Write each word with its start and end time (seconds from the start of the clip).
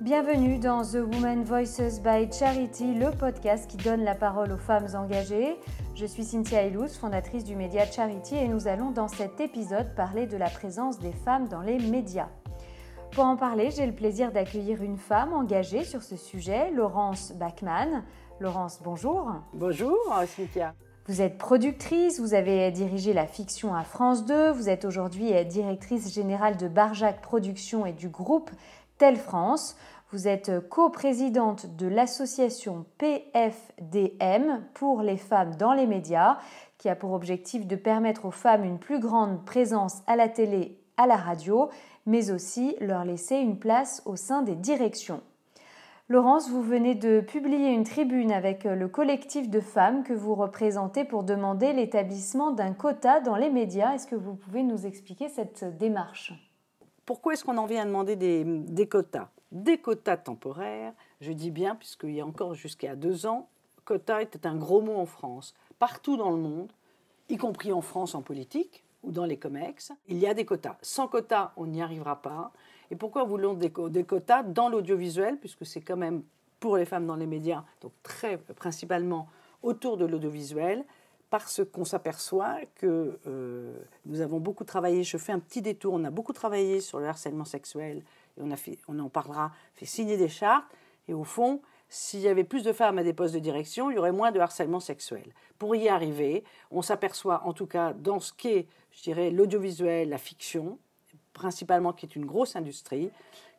Bienvenue 0.00 0.58
dans 0.58 0.80
The 0.82 0.94
Women 0.94 1.44
Voices 1.44 2.00
by 2.02 2.32
Charity, 2.32 2.94
le 2.94 3.10
podcast 3.10 3.70
qui 3.70 3.76
donne 3.76 4.02
la 4.02 4.14
parole 4.14 4.50
aux 4.50 4.56
femmes 4.56 4.86
engagées. 4.94 5.58
Je 5.94 6.06
suis 6.06 6.24
Cynthia 6.24 6.64
Ilous, 6.64 6.88
fondatrice 6.88 7.44
du 7.44 7.54
média 7.54 7.84
Charity, 7.84 8.36
et 8.36 8.48
nous 8.48 8.66
allons 8.66 8.92
dans 8.92 9.08
cet 9.08 9.40
épisode 9.40 9.94
parler 9.94 10.26
de 10.26 10.38
la 10.38 10.48
présence 10.48 11.00
des 11.00 11.12
femmes 11.12 11.48
dans 11.48 11.60
les 11.60 11.78
médias. 11.78 12.30
Pour 13.10 13.24
en 13.24 13.36
parler, 13.36 13.70
j'ai 13.70 13.84
le 13.84 13.92
plaisir 13.92 14.32
d'accueillir 14.32 14.82
une 14.82 14.96
femme 14.96 15.34
engagée 15.34 15.84
sur 15.84 16.02
ce 16.02 16.16
sujet, 16.16 16.70
Laurence 16.70 17.32
Bachmann. 17.32 18.02
Laurence, 18.40 18.80
bonjour. 18.82 19.30
Bonjour 19.52 19.98
Cynthia. 20.34 20.72
Vous 21.08 21.20
êtes 21.20 21.36
productrice, 21.36 22.20
vous 22.20 22.32
avez 22.32 22.70
dirigé 22.70 23.12
la 23.12 23.26
fiction 23.26 23.74
à 23.74 23.82
France 23.82 24.24
2, 24.24 24.52
vous 24.52 24.70
êtes 24.70 24.84
aujourd'hui 24.84 25.32
directrice 25.44 26.14
générale 26.14 26.56
de 26.56 26.68
Barjac 26.68 27.20
Productions 27.20 27.84
et 27.84 27.92
du 27.92 28.08
groupe 28.08 28.50
Tel 29.00 29.16
France. 29.16 29.76
Vous 30.12 30.26
êtes 30.26 30.68
coprésidente 30.68 31.76
de 31.76 31.86
l'association 31.86 32.84
PFDM 32.98 34.64
pour 34.74 35.02
les 35.02 35.16
femmes 35.16 35.54
dans 35.54 35.72
les 35.72 35.86
médias, 35.86 36.38
qui 36.78 36.88
a 36.88 36.96
pour 36.96 37.12
objectif 37.12 37.64
de 37.64 37.76
permettre 37.76 38.24
aux 38.24 38.32
femmes 38.32 38.64
une 38.64 38.80
plus 38.80 38.98
grande 38.98 39.44
présence 39.44 40.02
à 40.08 40.16
la 40.16 40.28
télé, 40.28 40.80
à 40.96 41.06
la 41.06 41.14
radio, 41.14 41.68
mais 42.06 42.32
aussi 42.32 42.74
leur 42.80 43.04
laisser 43.04 43.36
une 43.36 43.60
place 43.60 44.02
au 44.04 44.16
sein 44.16 44.42
des 44.42 44.56
directions. 44.56 45.20
Laurence, 46.08 46.50
vous 46.50 46.62
venez 46.62 46.96
de 46.96 47.20
publier 47.20 47.68
une 47.68 47.84
tribune 47.84 48.32
avec 48.32 48.64
le 48.64 48.88
collectif 48.88 49.48
de 49.48 49.60
femmes 49.60 50.02
que 50.02 50.12
vous 50.12 50.34
représentez 50.34 51.04
pour 51.04 51.22
demander 51.22 51.72
l'établissement 51.72 52.50
d'un 52.50 52.72
quota 52.72 53.20
dans 53.20 53.36
les 53.36 53.50
médias. 53.50 53.94
Est-ce 53.94 54.08
que 54.08 54.16
vous 54.16 54.34
pouvez 54.34 54.64
nous 54.64 54.86
expliquer 54.86 55.28
cette 55.28 55.78
démarche? 55.78 56.49
Pourquoi 57.10 57.32
est-ce 57.32 57.44
qu'on 57.44 57.58
en 57.58 57.66
vient 57.66 57.82
à 57.82 57.86
demander 57.86 58.14
des, 58.14 58.86
quotas? 58.88 59.30
Des 59.50 59.78
quotas 59.78 60.16
temporaires, 60.16 60.92
je 61.20 61.32
dis 61.32 61.50
bien, 61.50 61.74
puisqu'il 61.74 62.12
y 62.12 62.20
a 62.20 62.24
encore 62.24 62.54
jusqu'à 62.54 62.94
deux 62.94 63.26
ans, 63.26 63.48
quota 63.84 64.22
était 64.22 64.46
un 64.46 64.54
gros 64.54 64.80
mot 64.80 64.94
en 64.94 65.06
France. 65.06 65.52
Partout 65.80 66.16
dans 66.16 66.30
le 66.30 66.36
monde, 66.36 66.70
y 67.28 67.36
compris 67.36 67.72
en 67.72 67.80
France 67.80 68.14
en 68.14 68.22
politique 68.22 68.84
ou 69.02 69.10
dans 69.10 69.24
les 69.24 69.38
COMEX, 69.38 69.90
il 70.06 70.18
y 70.18 70.26
a 70.28 70.34
des 70.34 70.44
quotas. 70.44 70.76
Sans 70.82 71.08
quotas, 71.08 71.50
on 71.56 71.66
n'y 71.66 71.82
arrivera 71.82 72.22
pas. 72.22 72.52
Et 72.92 72.94
pourquoi 72.94 73.24
voulons 73.24 73.54
des, 73.54 73.72
des 73.90 74.04
quotas 74.04 74.44
dans 74.44 74.68
l'audiovisuel, 74.68 75.36
puisque 75.36 75.66
c'est 75.66 75.80
quand 75.80 75.96
même 75.96 76.22
pour 76.60 76.76
les 76.76 76.84
femmes 76.84 77.08
dans 77.08 77.16
les 77.16 77.26
médias, 77.26 77.64
donc 77.80 77.90
très 78.04 78.38
principalement 78.38 79.26
autour 79.64 79.96
de 79.96 80.04
l'audiovisuel, 80.04 80.84
parce 81.30 81.62
qu'on 81.72 81.84
s'aperçoit 81.84 82.58
que 82.74 83.18
euh, 83.26 83.72
nous 84.04 84.20
avons 84.20 84.40
beaucoup 84.40 84.64
travaillé, 84.64 85.04
je 85.04 85.16
fais 85.16 85.32
un 85.32 85.38
petit 85.38 85.62
détour, 85.62 85.94
on 85.94 86.04
a 86.04 86.10
beaucoup 86.10 86.32
travaillé 86.32 86.80
sur 86.80 86.98
le 86.98 87.06
harcèlement 87.06 87.44
sexuel, 87.44 88.02
on, 88.36 88.50
a 88.50 88.56
fait, 88.56 88.78
on 88.88 88.98
en 88.98 89.08
parlera, 89.08 89.52
fait 89.74 89.86
signer 89.86 90.16
des 90.16 90.28
chartes, 90.28 90.66
et 91.06 91.14
au 91.14 91.24
fond, 91.24 91.62
s'il 91.88 92.20
y 92.20 92.28
avait 92.28 92.44
plus 92.44 92.64
de 92.64 92.72
femmes 92.72 92.98
à 92.98 93.04
des 93.04 93.12
postes 93.12 93.34
de 93.34 93.38
direction, 93.38 93.90
il 93.90 93.94
y 93.94 93.98
aurait 93.98 94.12
moins 94.12 94.32
de 94.32 94.40
harcèlement 94.40 94.80
sexuel. 94.80 95.32
Pour 95.58 95.74
y 95.76 95.88
arriver, 95.88 96.44
on 96.72 96.82
s'aperçoit 96.82 97.42
en 97.44 97.52
tout 97.52 97.66
cas 97.66 97.92
dans 97.92 98.18
ce 98.18 98.32
qu'est, 98.32 98.66
je 98.90 99.02
dirais, 99.02 99.30
l'audiovisuel, 99.30 100.08
la 100.08 100.18
fiction, 100.18 100.78
principalement 101.32 101.92
qui 101.92 102.06
est 102.06 102.16
une 102.16 102.26
grosse 102.26 102.56
industrie, 102.56 103.10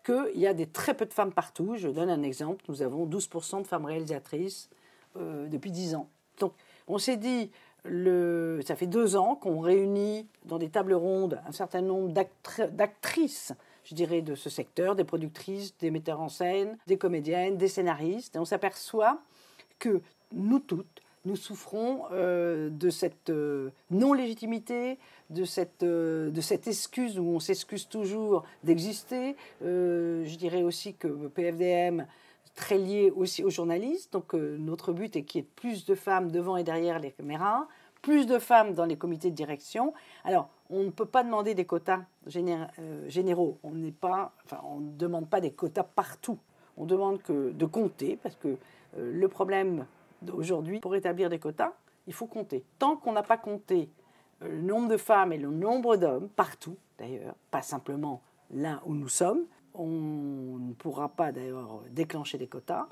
qu'il 0.05 0.39
y 0.39 0.47
a 0.47 0.53
des 0.53 0.65
très 0.65 0.93
peu 0.93 1.05
de 1.05 1.13
femmes 1.13 1.31
partout. 1.31 1.75
Je 1.75 1.87
donne 1.87 2.09
un 2.09 2.23
exemple, 2.23 2.63
nous 2.67 2.81
avons 2.81 3.05
12% 3.05 3.61
de 3.61 3.67
femmes 3.67 3.85
réalisatrices 3.85 4.69
euh, 5.17 5.47
depuis 5.47 5.71
10 5.71 5.95
ans. 5.95 6.09
Donc 6.39 6.53
on 6.87 6.97
s'est 6.97 7.17
dit, 7.17 7.51
ça 7.85 8.75
fait 8.75 8.87
deux 8.87 9.15
ans 9.15 9.35
qu'on 9.35 9.59
réunit 9.59 10.27
dans 10.45 10.57
des 10.57 10.69
tables 10.69 10.93
rondes 10.93 11.41
un 11.47 11.51
certain 11.51 11.81
nombre 11.81 12.13
d'actrices, 12.71 13.53
je 13.83 13.95
dirais, 13.95 14.21
de 14.21 14.35
ce 14.35 14.49
secteur, 14.49 14.95
des 14.95 15.03
productrices, 15.03 15.75
des 15.79 15.91
metteurs 15.91 16.21
en 16.21 16.29
scène, 16.29 16.77
des 16.87 16.97
comédiennes, 16.97 17.57
des 17.57 17.67
scénaristes, 17.67 18.35
et 18.35 18.39
on 18.39 18.45
s'aperçoit 18.45 19.19
que 19.79 20.01
nous 20.33 20.59
toutes, 20.59 21.01
nous 21.25 21.35
souffrons 21.35 22.03
euh, 22.11 22.69
de 22.69 22.89
cette 22.89 23.29
euh, 23.29 23.69
non-légitimité, 23.91 24.97
de 25.29 25.45
euh, 25.83 26.29
de 26.29 26.41
cette 26.41 26.67
excuse 26.67 27.19
où 27.19 27.25
on 27.25 27.39
s'excuse 27.39 27.87
toujours 27.87 28.43
d'exister. 28.63 29.35
je 29.61 30.35
dirais 30.35 30.63
aussi 30.63 30.93
que 30.93 31.07
PFDM 31.07 32.05
très 32.55 32.77
lié 32.77 33.11
aussi 33.15 33.43
aux 33.43 33.49
journalistes. 33.49 34.13
Donc 34.13 34.33
notre 34.33 34.93
but 34.93 35.15
est 35.15 35.23
qu'il 35.23 35.41
y 35.41 35.43
ait 35.43 35.47
plus 35.55 35.85
de 35.85 35.95
femmes 35.95 36.31
devant 36.31 36.57
et 36.57 36.63
derrière 36.63 36.99
les 36.99 37.11
caméras, 37.11 37.67
plus 38.01 38.25
de 38.25 38.39
femmes 38.39 38.73
dans 38.73 38.85
les 38.85 38.97
comités 38.97 39.29
de 39.29 39.35
direction. 39.35 39.93
Alors, 40.23 40.49
on 40.69 40.83
ne 40.83 40.89
peut 40.89 41.05
pas 41.05 41.23
demander 41.23 41.53
des 41.53 41.65
quotas 41.65 42.01
généraux. 43.07 43.59
On 43.63 43.71
n'est 43.71 43.91
pas, 43.91 44.33
enfin, 44.45 44.61
on 44.63 44.79
ne 44.79 44.91
demande 44.91 45.29
pas 45.29 45.41
des 45.41 45.51
quotas 45.51 45.83
partout. 45.83 46.39
On 46.77 46.85
demande 46.85 47.21
que 47.21 47.51
de 47.51 47.65
compter 47.65 48.17
parce 48.21 48.35
que 48.35 48.57
le 48.97 49.27
problème 49.27 49.85
Aujourd'hui, 50.31 50.79
pour 50.79 50.95
établir 50.95 51.29
des 51.29 51.39
quotas, 51.39 51.73
il 52.05 52.13
faut 52.13 52.27
compter. 52.27 52.63
Tant 52.77 52.95
qu'on 52.95 53.13
n'a 53.13 53.23
pas 53.23 53.37
compté 53.37 53.89
euh, 54.43 54.49
le 54.49 54.61
nombre 54.61 54.87
de 54.89 54.97
femmes 54.97 55.33
et 55.33 55.37
le 55.37 55.49
nombre 55.49 55.97
d'hommes, 55.97 56.29
partout 56.29 56.77
d'ailleurs, 56.97 57.35
pas 57.49 57.61
simplement 57.61 58.21
là 58.51 58.81
où 58.85 58.93
nous 58.93 59.07
sommes, 59.07 59.45
on 59.73 60.57
ne 60.59 60.73
pourra 60.73 61.09
pas 61.09 61.31
d'ailleurs 61.31 61.81
déclencher 61.91 62.37
des 62.37 62.47
quotas. 62.47 62.87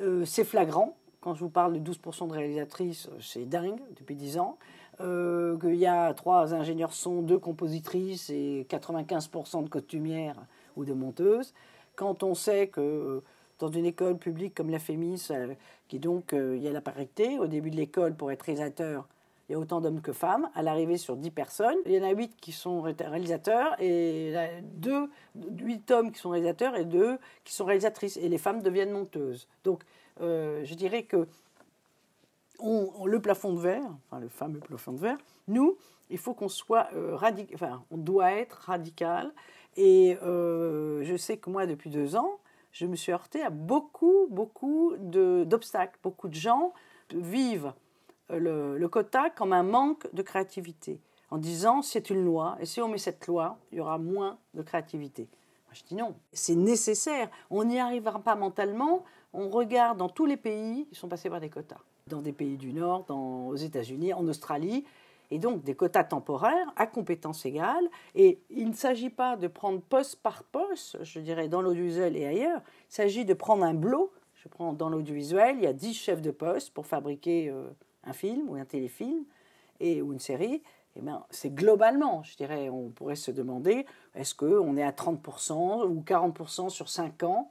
Euh, 0.00 0.24
c'est 0.24 0.44
flagrant. 0.44 0.96
Quand 1.20 1.34
je 1.34 1.40
vous 1.40 1.50
parle 1.50 1.80
de 1.80 1.92
12% 1.92 2.28
de 2.28 2.32
réalisatrices, 2.32 3.08
c'est 3.20 3.48
dingue 3.48 3.80
depuis 3.96 4.14
10 4.14 4.38
ans. 4.38 4.58
Euh, 5.00 5.58
qu'il 5.58 5.74
y 5.74 5.86
a 5.86 6.14
trois 6.14 6.54
ingénieurs 6.54 6.92
son, 6.92 7.20
deux 7.20 7.38
compositrices 7.38 8.30
et 8.30 8.64
95% 8.70 9.64
de 9.64 9.68
costumières 9.68 10.36
ou 10.76 10.84
de 10.84 10.92
monteuses. 10.92 11.52
Quand 11.96 12.22
on 12.22 12.34
sait 12.34 12.68
que 12.68 13.22
dans 13.58 13.68
une 13.68 13.86
école 13.86 14.18
publique 14.18 14.54
comme 14.54 14.70
la 14.70 14.78
FEMIS, 14.78 15.28
euh, 15.30 15.54
qui 15.88 15.98
donc, 15.98 16.32
euh, 16.32 16.56
il 16.56 16.62
y 16.62 16.68
a 16.68 16.72
la 16.72 16.80
parité. 16.80 17.38
Au 17.38 17.46
début 17.46 17.70
de 17.70 17.76
l'école, 17.76 18.14
pour 18.14 18.30
être 18.30 18.42
réalisateur, 18.42 19.08
il 19.48 19.52
y 19.52 19.54
a 19.54 19.58
autant 19.58 19.80
d'hommes 19.80 20.00
que 20.00 20.12
femmes. 20.12 20.48
À 20.54 20.62
l'arrivée, 20.62 20.96
sur 20.96 21.16
10 21.16 21.30
personnes, 21.30 21.76
il 21.86 21.92
y 21.92 22.00
en 22.00 22.04
a 22.04 22.10
8 22.10 22.36
qui 22.40 22.52
sont 22.52 22.80
réalisateurs 22.82 23.74
et 23.80 24.34
2, 24.62 25.10
8 25.58 25.90
hommes 25.90 26.12
qui 26.12 26.18
sont 26.18 26.30
réalisateurs 26.30 26.76
et 26.76 26.84
2 26.84 27.18
qui 27.44 27.52
sont 27.52 27.64
réalisatrices. 27.64 28.16
Et 28.16 28.28
les 28.28 28.38
femmes 28.38 28.62
deviennent 28.62 28.92
monteuses. 28.92 29.48
Donc, 29.64 29.82
euh, 30.20 30.64
je 30.64 30.74
dirais 30.74 31.02
que 31.02 31.26
le 32.62 33.18
plafond 33.18 33.52
de 33.52 33.60
verre, 33.60 33.90
enfin 34.06 34.20
le 34.20 34.28
fameux 34.28 34.60
plafond 34.60 34.92
de 34.92 35.00
verre, 35.00 35.18
nous, 35.48 35.76
il 36.08 36.18
faut 36.18 36.34
qu'on 36.34 36.48
soit 36.48 36.88
radical, 37.12 37.54
enfin, 37.54 37.84
on 37.90 37.98
doit 37.98 38.32
être 38.32 38.54
radical. 38.66 39.32
Et 39.76 40.16
je 40.22 41.16
sais 41.18 41.36
que 41.36 41.50
moi, 41.50 41.66
depuis 41.66 41.90
deux 41.90 42.16
ans, 42.16 42.38
je 42.74 42.86
me 42.86 42.96
suis 42.96 43.12
heurtée 43.12 43.40
à 43.40 43.50
beaucoup, 43.50 44.26
beaucoup 44.30 44.94
d'obstacles. 44.98 45.96
Beaucoup 46.02 46.28
de 46.28 46.34
gens 46.34 46.72
vivent 47.14 47.72
euh, 48.30 48.78
le, 48.78 48.88
quota 48.88 49.30
comme 49.30 49.52
un 49.52 49.62
manque 49.62 50.12
de 50.14 50.22
créativité, 50.22 51.00
en 51.30 51.38
disant 51.38 51.82
c'est 51.82 52.10
une 52.10 52.24
loi, 52.24 52.56
et 52.60 52.66
si 52.66 52.80
on 52.80 52.88
met 52.88 52.98
cette 52.98 53.26
loi, 53.26 53.58
il 53.72 53.78
y 53.78 53.80
aura 53.80 53.98
moins 53.98 54.38
de 54.54 54.62
créativité. 54.62 55.28
Je 55.72 55.82
dis 55.82 55.96
non, 55.96 56.14
c'est 56.32 56.54
nécessaire. 56.54 57.28
On 57.50 57.64
n'y 57.64 57.80
arrivera 57.80 58.20
pas 58.20 58.36
mentalement. 58.36 59.04
On 59.32 59.48
regarde 59.48 59.98
dans 59.98 60.08
tous 60.08 60.24
les 60.24 60.36
pays, 60.36 60.86
ils 60.90 60.96
sont 60.96 61.08
passés 61.08 61.28
par 61.28 61.40
des 61.40 61.50
quotas. 61.50 61.80
Dans 62.06 62.22
des 62.22 62.32
pays 62.32 62.56
du 62.56 62.72
Nord, 62.72 63.04
dans, 63.08 63.48
aux 63.48 63.56
États-Unis, 63.56 64.12
en 64.12 64.26
Australie, 64.28 64.84
et 65.30 65.38
donc 65.38 65.64
des 65.64 65.74
quotas 65.74 66.04
temporaires 66.04 66.72
à 66.76 66.86
compétences 66.86 67.44
égales. 67.44 67.88
Et 68.14 68.38
il 68.50 68.68
ne 68.68 68.74
s'agit 68.74 69.10
pas 69.10 69.36
de 69.36 69.48
prendre 69.48 69.80
poste 69.80 70.16
par 70.22 70.44
poste, 70.44 71.02
je 71.02 71.18
dirais, 71.18 71.48
dans 71.48 71.60
l'audiovisuel 71.60 72.16
et 72.16 72.24
ailleurs. 72.24 72.60
Il 72.90 72.94
s'agit 72.94 73.24
de 73.24 73.34
prendre 73.34 73.64
un 73.64 73.74
blot. 73.74 74.12
Je 74.34 74.48
prends 74.48 74.74
dans 74.74 74.90
l'audiovisuel, 74.90 75.56
il 75.56 75.64
y 75.64 75.66
a 75.66 75.72
10 75.72 75.94
chefs 75.94 76.20
de 76.20 76.30
poste 76.30 76.72
pour 76.74 76.86
fabriquer 76.86 77.48
euh, 77.48 77.64
un 78.06 78.12
film 78.12 78.48
ou 78.48 78.54
un 78.54 78.64
téléfilm 78.64 79.24
et, 79.80 80.02
ou 80.02 80.12
une 80.12 80.20
série. 80.20 80.62
Eh 80.96 81.00
bien, 81.00 81.24
c'est 81.30 81.52
globalement, 81.52 82.22
je 82.22 82.36
dirais, 82.36 82.68
on 82.68 82.90
pourrait 82.90 83.16
se 83.16 83.32
demander, 83.32 83.84
est-ce 84.14 84.34
qu'on 84.34 84.76
est 84.76 84.82
à 84.82 84.92
30% 84.92 85.86
ou 85.88 86.04
40% 86.06 86.68
sur 86.68 86.88
5 86.88 87.24
ans 87.24 87.50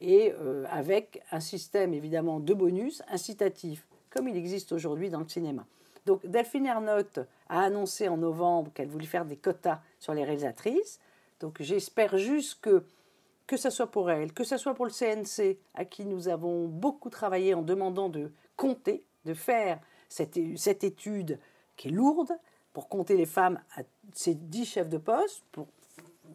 et 0.00 0.32
euh, 0.40 0.64
avec 0.70 1.22
un 1.32 1.40
système 1.40 1.94
évidemment 1.94 2.38
de 2.38 2.54
bonus 2.54 3.02
incitatif, 3.08 3.86
comme 4.10 4.28
il 4.28 4.36
existe 4.36 4.72
aujourd'hui 4.72 5.10
dans 5.10 5.20
le 5.20 5.28
cinéma. 5.28 5.64
Donc 6.06 6.24
Delphine 6.26 6.66
Ernotte 6.66 7.20
a 7.48 7.62
annoncé 7.62 8.08
en 8.08 8.16
novembre 8.16 8.70
qu'elle 8.74 8.88
voulait 8.88 9.06
faire 9.06 9.24
des 9.24 9.36
quotas 9.36 9.80
sur 9.98 10.14
les 10.14 10.24
réalisatrices. 10.24 11.00
Donc 11.40 11.56
j'espère 11.60 12.16
juste 12.18 12.60
que 12.60 12.84
que 13.46 13.56
ce 13.58 13.68
soit 13.68 13.90
pour 13.90 14.10
elle, 14.10 14.32
que 14.32 14.44
ce 14.44 14.56
soit 14.56 14.74
pour 14.74 14.86
le 14.86 14.90
CNC, 14.90 15.58
à 15.74 15.84
qui 15.84 16.06
nous 16.06 16.28
avons 16.28 16.66
beaucoup 16.66 17.10
travaillé 17.10 17.52
en 17.52 17.60
demandant 17.60 18.08
de 18.08 18.32
compter, 18.56 19.04
de 19.26 19.34
faire 19.34 19.78
cette, 20.08 20.38
cette 20.56 20.84
étude 20.84 21.38
qui 21.76 21.88
est 21.88 21.92
lourde, 21.92 22.32
pour 22.72 22.88
compter 22.88 23.16
les 23.16 23.24
femmes 23.24 23.60
à 23.76 23.82
ces 24.12 24.34
dix 24.34 24.66
chefs 24.66 24.88
de 24.88 24.98
poste, 24.98 25.42
pour 25.52 25.68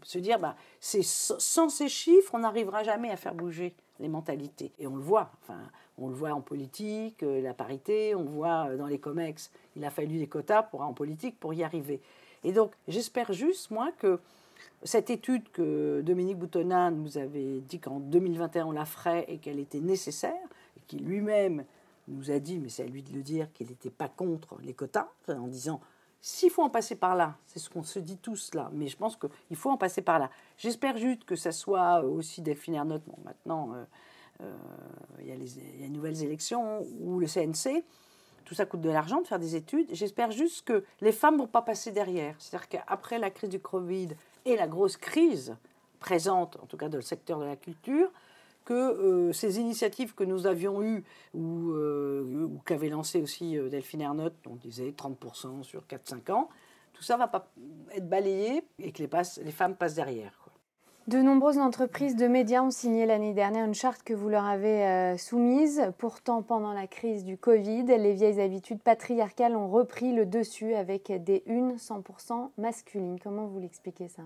se 0.03 0.17
dire, 0.17 0.39
bah, 0.39 0.55
sans 0.79 1.69
ces 1.69 1.89
chiffres, 1.89 2.33
on 2.33 2.39
n'arrivera 2.39 2.83
jamais 2.83 3.11
à 3.11 3.17
faire 3.17 3.35
bouger 3.35 3.75
les 3.99 4.07
mentalités. 4.07 4.71
Et 4.79 4.87
on 4.87 4.95
le 4.95 5.01
voit, 5.01 5.31
enfin, 5.43 5.59
on 5.97 6.07
le 6.07 6.15
voit 6.15 6.31
en 6.31 6.39
politique, 6.39 7.21
euh, 7.23 7.41
la 7.41 7.53
parité, 7.53 8.15
on 8.15 8.23
le 8.23 8.29
voit 8.29 8.69
euh, 8.69 8.77
dans 8.77 8.87
les 8.87 8.99
COMEX. 8.99 9.51
Il 9.75 9.83
a 9.83 9.89
fallu 9.89 10.17
des 10.17 10.27
quotas 10.27 10.63
pour, 10.63 10.81
en 10.81 10.93
politique 10.93 11.37
pour 11.37 11.53
y 11.53 11.63
arriver. 11.63 11.99
Et 12.45 12.53
donc, 12.53 12.71
j'espère 12.87 13.33
juste, 13.33 13.69
moi, 13.71 13.91
que 13.97 14.19
cette 14.83 15.09
étude 15.09 15.49
que 15.51 16.01
Dominique 16.01 16.37
Boutonin 16.37 16.91
nous 16.91 17.17
avait 17.17 17.59
dit 17.59 17.79
qu'en 17.79 17.99
2021 17.99 18.67
on 18.67 18.71
la 18.71 18.85
ferait 18.85 19.25
et 19.27 19.37
qu'elle 19.37 19.59
était 19.59 19.81
nécessaire, 19.81 20.47
et 20.77 20.81
qui 20.87 20.99
lui-même 20.99 21.65
nous 22.09 22.31
a 22.31 22.39
dit, 22.39 22.59
mais 22.59 22.69
c'est 22.69 22.83
à 22.83 22.87
lui 22.87 23.03
de 23.03 23.13
le 23.13 23.21
dire, 23.21 23.51
qu'il 23.53 23.67
n'était 23.67 23.89
pas 23.89 24.07
contre 24.07 24.57
les 24.61 24.73
quotas, 24.73 25.09
en 25.27 25.47
disant 25.47 25.79
s'il 26.21 26.49
faut 26.49 26.63
en 26.63 26.69
passer 26.69 26.95
par 26.95 27.15
là, 27.15 27.37
c'est 27.45 27.59
ce 27.59 27.69
qu'on 27.69 27.83
se 27.83 27.99
dit 27.99 28.17
tous 28.17 28.53
là, 28.53 28.69
mais 28.73 28.87
je 28.87 28.97
pense 28.97 29.15
qu'il 29.15 29.55
faut 29.55 29.69
en 29.69 29.77
passer 29.77 30.01
par 30.01 30.19
là. 30.19 30.29
J'espère 30.57 30.97
juste 30.97 31.23
que 31.23 31.35
ça 31.35 31.51
soit 31.51 32.03
aussi 32.03 32.41
Delphine 32.41 32.75
Ernotte. 32.75 33.03
Bon, 33.07 33.17
maintenant, 33.23 33.73
euh, 33.73 33.85
euh, 34.41 34.53
il 35.21 35.27
y, 35.27 35.31
a 35.31 35.35
les, 35.35 35.87
nouvelles 35.89 36.21
élections 36.21 36.85
ou 36.99 37.19
le 37.19 37.27
CNC. 37.27 37.83
Tout 38.43 38.53
ça 38.53 38.65
coûte 38.65 38.81
de 38.81 38.89
l'argent 38.89 39.21
de 39.21 39.27
faire 39.27 39.39
des 39.39 39.55
études. 39.55 39.87
J'espère 39.93 40.31
juste 40.31 40.65
que 40.65 40.83
les 40.99 41.13
femmes 41.13 41.35
ne 41.35 41.41
vont 41.41 41.47
pas 41.47 41.61
passer 41.61 41.91
derrière. 41.91 42.35
C'est-à-dire 42.39 42.67
qu'après 42.67 43.17
la 43.17 43.29
crise 43.29 43.49
du 43.49 43.59
Covid 43.59 44.09
et 44.43 44.57
la 44.57 44.67
grosse 44.67 44.97
crise 44.97 45.55
présente, 45.99 46.57
en 46.61 46.65
tout 46.65 46.75
cas 46.75 46.89
dans 46.89 46.97
le 46.97 47.03
secteur 47.03 47.39
de 47.39 47.45
la 47.45 47.55
culture, 47.55 48.11
que 48.69 48.75
euh, 48.75 49.33
ces 49.33 49.59
initiatives 49.59 50.13
que 50.13 50.23
nous 50.23 50.45
avions 50.45 50.83
eues, 50.83 51.03
ou, 51.33 51.71
euh, 51.71 52.47
qu'avait 52.67 52.89
lancé 52.89 53.19
aussi 53.19 53.57
euh, 53.57 53.67
Delphine 53.67 54.01
Ernotte, 54.01 54.35
on 54.47 54.57
disait 54.57 54.93
30% 54.95 55.63
sur 55.63 55.85
4-5 55.87 56.31
ans, 56.31 56.49
tout 56.93 57.01
ça 57.01 57.17
va 57.17 57.27
pas 57.27 57.47
être 57.95 58.07
balayé 58.07 58.63
et 58.77 58.91
que 58.91 59.01
les, 59.01 59.09
les 59.43 59.51
femmes 59.51 59.75
passent 59.75 59.95
derrière. 59.95 60.51
De 61.07 61.17
nombreuses 61.17 61.57
entreprises 61.57 62.15
de 62.15 62.27
médias 62.27 62.61
ont 62.61 62.69
signé 62.69 63.07
l'année 63.07 63.33
dernière 63.33 63.65
une 63.65 63.73
charte 63.73 64.03
que 64.03 64.13
vous 64.13 64.29
leur 64.29 64.45
avez 64.45 65.17
soumise. 65.17 65.81
Pourtant, 65.97 66.43
pendant 66.43 66.71
la 66.71 66.85
crise 66.85 67.25
du 67.25 67.35
Covid, 67.35 67.85
les 67.85 68.13
vieilles 68.13 68.39
habitudes 68.39 68.83
patriarcales 68.83 69.55
ont 69.55 69.69
repris 69.69 70.13
le 70.13 70.27
dessus 70.27 70.75
avec 70.75 71.11
des 71.23 71.41
unes 71.47 71.77
100% 71.77 72.51
masculines. 72.59 73.17
Comment 73.19 73.47
vous 73.47 73.57
l'expliquez 73.57 74.09
ça? 74.09 74.21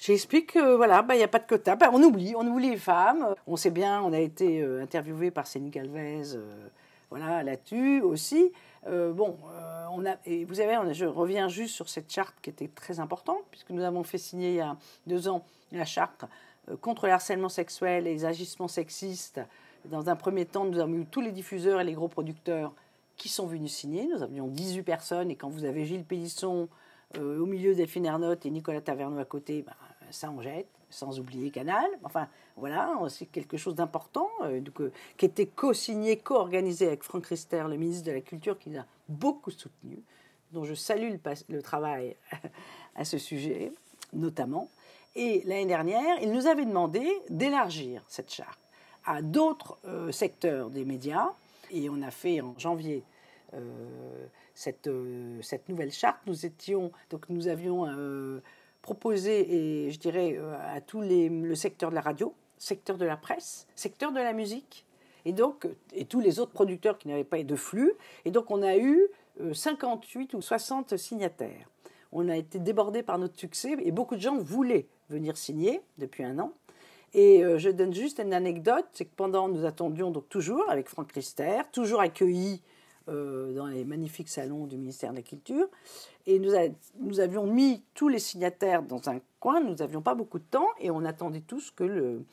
J'explique 0.00 0.54
que 0.54 0.76
voilà, 0.76 1.02
bah, 1.02 1.14
il 1.14 1.18
n'y 1.18 1.24
a 1.24 1.28
pas 1.28 1.40
de 1.40 1.46
quota. 1.46 1.76
Bah, 1.76 1.90
on 1.92 2.02
oublie, 2.02 2.32
on 2.34 2.46
oublie 2.46 2.70
les 2.70 2.78
femmes. 2.78 3.34
On 3.46 3.56
sait 3.56 3.70
bien, 3.70 4.00
on 4.02 4.14
a 4.14 4.18
été 4.18 4.62
euh, 4.62 4.82
interviewé 4.82 5.30
par 5.30 5.46
Céline 5.46 5.68
Galvez, 5.68 6.34
euh, 6.34 6.68
voilà, 7.10 7.42
là-dessus 7.42 8.00
aussi. 8.00 8.50
Euh, 8.86 9.12
bon, 9.12 9.36
on 9.92 10.06
a, 10.06 10.16
et 10.24 10.46
vous 10.46 10.54
savez, 10.54 10.94
je 10.94 11.04
reviens 11.04 11.48
juste 11.48 11.74
sur 11.74 11.90
cette 11.90 12.10
charte 12.10 12.34
qui 12.40 12.48
était 12.48 12.68
très 12.68 12.98
importante, 12.98 13.42
puisque 13.50 13.68
nous 13.68 13.82
avons 13.82 14.02
fait 14.02 14.16
signer 14.16 14.52
il 14.52 14.56
y 14.56 14.60
a 14.60 14.74
deux 15.06 15.28
ans 15.28 15.44
la 15.70 15.84
charte 15.84 16.24
contre 16.80 17.06
le 17.06 17.12
harcèlement 17.12 17.50
sexuel 17.50 18.06
et 18.06 18.14
les 18.14 18.24
agissements 18.24 18.68
sexistes. 18.68 19.42
Dans 19.84 20.08
un 20.08 20.16
premier 20.16 20.46
temps, 20.46 20.64
nous 20.64 20.78
avons 20.78 20.94
eu 20.94 21.04
tous 21.04 21.20
les 21.20 21.30
diffuseurs 21.30 21.78
et 21.78 21.84
les 21.84 21.92
gros 21.92 22.08
producteurs 22.08 22.72
qui 23.18 23.28
sont 23.28 23.46
venus 23.46 23.74
signer. 23.74 24.06
Nous 24.06 24.22
avions 24.22 24.46
18 24.46 24.82
personnes, 24.82 25.30
et 25.30 25.36
quand 25.36 25.50
vous 25.50 25.66
avez 25.66 25.84
Gilles 25.84 26.04
Pélisson, 26.04 26.68
au 27.18 27.44
milieu 27.44 27.74
Delphine 27.74 28.06
Ernotte 28.06 28.46
et 28.46 28.50
Nicolas 28.50 28.80
Taverneau 28.80 29.18
à 29.18 29.24
côté, 29.24 29.62
bah, 29.62 29.74
ça 30.10 30.30
on 30.30 30.40
jette, 30.40 30.68
sans 30.90 31.18
oublier 31.18 31.50
Canal. 31.50 31.88
Enfin, 32.04 32.28
voilà, 32.56 32.92
c'est 33.08 33.26
quelque 33.26 33.56
chose 33.56 33.74
d'important, 33.74 34.28
euh, 34.42 34.60
qui 35.16 35.24
était 35.24 35.46
co-signé, 35.46 36.18
co-organisé 36.18 36.86
avec 36.86 37.02
Franck 37.02 37.26
Rister, 37.26 37.64
le 37.68 37.76
ministre 37.76 38.06
de 38.06 38.12
la 38.12 38.20
Culture, 38.20 38.58
qui 38.58 38.70
nous 38.70 38.80
a 38.80 38.86
beaucoup 39.08 39.50
soutenu, 39.50 40.02
dont 40.52 40.64
je 40.64 40.74
salue 40.74 41.14
le, 41.48 41.62
travail 41.62 42.16
à 42.96 43.04
ce 43.04 43.18
sujet, 43.18 43.72
notamment. 44.12 44.68
Et 45.14 45.42
l'année 45.44 45.66
dernière, 45.66 46.20
il 46.20 46.32
nous 46.32 46.46
avait 46.46 46.64
demandé 46.64 47.10
d'élargir 47.28 48.04
cette 48.06 48.32
charte 48.32 48.60
à 49.06 49.22
d'autres 49.22 49.78
euh, 49.86 50.12
secteurs 50.12 50.70
des 50.70 50.84
médias. 50.84 51.30
Et 51.70 51.88
on 51.88 52.02
a 52.02 52.10
fait 52.10 52.40
en 52.40 52.54
janvier 52.58 53.04
euh, 53.54 54.26
cette, 54.54 54.90
cette 55.42 55.68
nouvelle 55.68 55.92
charte. 55.92 56.18
Nous 56.26 56.46
étions, 56.46 56.92
donc 57.10 57.28
nous 57.28 57.48
avions 57.48 57.86
proposer, 58.82 59.86
et 59.86 59.90
je 59.90 59.98
dirais, 59.98 60.36
euh, 60.38 60.56
à 60.74 60.80
tout 60.80 61.00
les, 61.00 61.28
le 61.28 61.54
secteur 61.54 61.90
de 61.90 61.94
la 61.94 62.00
radio, 62.00 62.34
secteur 62.58 62.96
de 62.96 63.04
la 63.04 63.16
presse, 63.16 63.66
secteur 63.74 64.12
de 64.12 64.18
la 64.18 64.32
musique, 64.32 64.86
et 65.24 65.32
donc, 65.32 65.66
et 65.92 66.04
tous 66.04 66.20
les 66.20 66.40
autres 66.40 66.52
producteurs 66.52 66.98
qui 66.98 67.08
n'avaient 67.08 67.24
pas 67.24 67.42
de 67.42 67.56
flux. 67.56 67.92
Et 68.24 68.30
donc, 68.30 68.50
on 68.50 68.62
a 68.62 68.76
eu 68.76 69.06
58 69.52 70.34
euh, 70.34 70.38
ou 70.38 70.42
60 70.42 70.96
signataires. 70.96 71.68
On 72.12 72.28
a 72.28 72.36
été 72.36 72.58
débordé 72.58 73.02
par 73.02 73.18
notre 73.18 73.38
succès 73.38 73.76
et 73.82 73.92
beaucoup 73.92 74.16
de 74.16 74.20
gens 74.20 74.36
voulaient 74.38 74.88
venir 75.10 75.36
signer 75.36 75.80
depuis 75.98 76.24
un 76.24 76.38
an. 76.38 76.52
Et 77.12 77.44
euh, 77.44 77.58
je 77.58 77.70
donne 77.70 77.92
juste 77.92 78.20
une 78.20 78.32
anecdote, 78.32 78.86
c'est 78.92 79.04
que 79.04 79.14
pendant, 79.14 79.48
nous 79.48 79.64
attendions 79.64 80.10
donc 80.10 80.28
toujours 80.28 80.68
avec 80.70 80.88
Franck 80.88 81.12
Rister, 81.12 81.62
toujours 81.72 82.00
accueillis 83.06 83.54
dans 83.54 83.66
les 83.66 83.84
magnifiques 83.84 84.28
salons 84.28 84.66
du 84.66 84.76
ministère 84.76 85.10
de 85.10 85.16
la 85.16 85.22
Culture, 85.22 85.66
et 86.26 86.38
nous, 86.38 86.52
nous, 86.98 87.20
avions 87.20 87.46
mis 87.46 87.82
tous 87.94 88.08
les 88.08 88.18
signataires 88.18 88.82
dans 88.82 89.08
un 89.08 89.20
coin, 89.40 89.60
nous 89.60 89.74
n'avions 89.74 90.02
pas 90.02 90.14
beaucoup 90.14 90.38
de 90.38 90.44
temps 90.44 90.68
et 90.78 90.90
on 90.90 91.04
attendait 91.04 91.40
tous 91.40 91.70
que 91.70 91.84
le, 91.84 92.24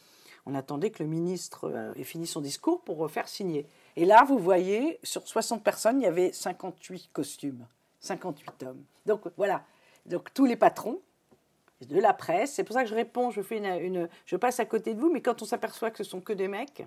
on 0.46 0.56
attendait 0.56 0.92
que 0.92 1.04
le 1.04 1.10
ministre 1.10 1.66
euh, 1.66 1.94
ait 1.96 2.04
fini 2.04 2.28
son 2.28 2.42
discours 2.42 2.82
pour 2.82 3.10
faire 3.10 3.28
signer. 3.28 3.68
Et 3.96 4.06
là, 4.06 4.24
vous 4.24 4.38
voyez, 4.38 5.00
sur 5.04 5.28
60 5.28 5.64
personnes, 5.64 6.00
il 6.00 6.04
y 6.04 6.08
avait 6.08 6.32
58 6.32 7.10
costumes, 7.12 7.66
58 8.00 8.64
hommes. 8.64 8.84
Donc 9.06 9.22
voilà, 9.36 9.64
donc 10.06 10.34
tous 10.34 10.46
les 10.46 10.56
patrons 10.56 11.00
de 11.82 12.00
la 12.00 12.14
presse, 12.14 12.54
c'est 12.54 12.64
pour 12.64 12.74
ça 12.74 12.84
que 12.84 12.90
je 12.90 12.96
réponds, 12.96 13.30
je, 13.30 13.42
fais 13.42 13.58
une, 13.58 14.10
je 14.26 14.36
passe 14.36 14.60
à 14.60 14.66
côté 14.66 14.94
de 14.94 15.00
vous, 15.00 15.12
mais 15.12 15.22
quand 15.22 15.42
on 15.42 15.46
s'aperçoit 15.46 15.92
que 15.92 15.98
ce 15.98 16.04
sont 16.04 16.22
que 16.22 16.34
des 16.34 16.48
mecs, 16.48 16.86